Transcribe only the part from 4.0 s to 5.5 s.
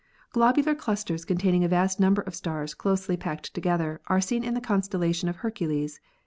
are seen in the constellation of